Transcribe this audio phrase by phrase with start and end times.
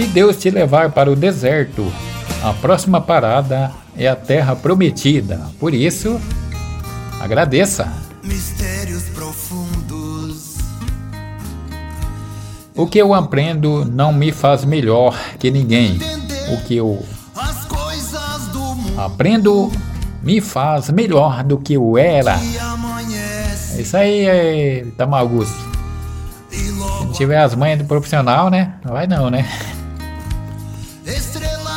[0.00, 1.92] Se Deus te levar para o deserto,
[2.42, 5.42] a próxima parada é a terra prometida.
[5.60, 6.18] Por isso,
[7.20, 7.92] agradeça.
[8.24, 10.56] Mistérios profundos.
[12.74, 15.98] O que eu aprendo não me faz melhor que ninguém.
[16.48, 17.04] O que eu
[18.96, 19.70] aprendo
[20.22, 22.40] me faz melhor do que eu era.
[23.78, 25.52] Isso aí, é, Tamaguchi.
[26.48, 28.76] Se não tiver as manhas do profissional, né?
[28.82, 29.46] Não vai não, né?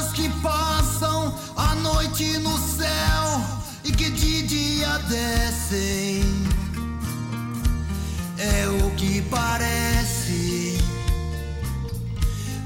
[0.00, 3.44] Estrelas que passam a noite no céu
[3.84, 6.22] e que de dia descem.
[8.38, 10.78] É o que parece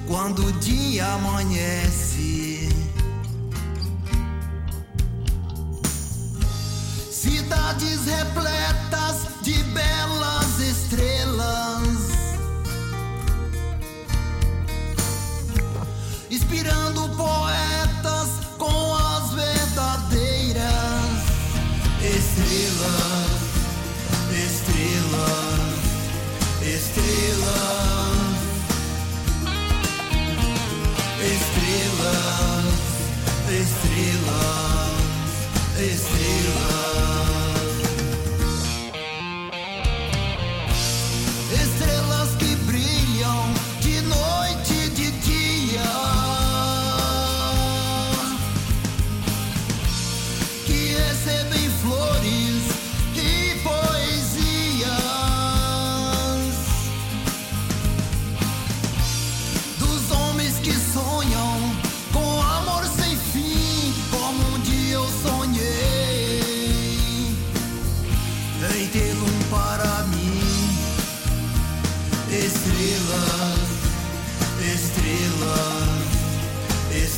[0.06, 2.68] quando o dia amanhece.
[7.10, 8.06] Cidades